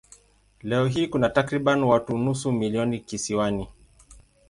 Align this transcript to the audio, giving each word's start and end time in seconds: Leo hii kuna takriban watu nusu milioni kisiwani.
Leo 0.61 0.85
hii 0.87 1.07
kuna 1.07 1.29
takriban 1.29 1.83
watu 1.83 2.17
nusu 2.17 2.51
milioni 2.51 2.99
kisiwani. 2.99 3.67